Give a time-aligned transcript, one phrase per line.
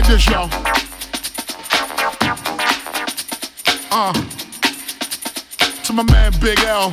[0.00, 0.50] like this, y'all.
[3.90, 4.12] Uh.
[5.84, 6.92] To my man Big L.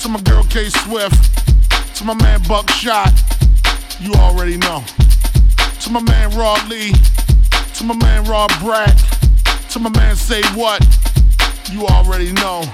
[0.00, 1.16] To my girl K Swift.
[1.96, 3.10] To my man Buckshot.
[4.00, 4.84] You already know.
[5.80, 6.92] To my man Raw Lee.
[7.76, 8.98] To my man Rob Brat.
[9.70, 10.84] To my man Say What.
[11.72, 12.64] You already know.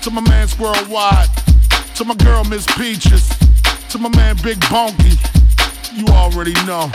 [0.00, 1.28] To my man Squirrel Wide.
[1.96, 3.28] To my girl Miss Peaches.
[3.90, 5.20] To my man Big Bonky.
[5.94, 6.90] You already know.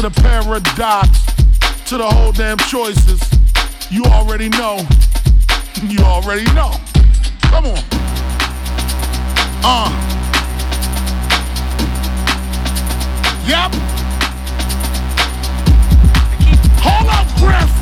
[0.00, 1.26] To the paradox.
[1.90, 3.20] To the whole damn choices.
[3.90, 4.78] You already know.
[5.82, 6.72] You already know.
[7.42, 7.78] Come on.
[9.62, 9.90] Uh.
[13.46, 13.72] Yep.
[16.80, 17.79] Hold up, Griff.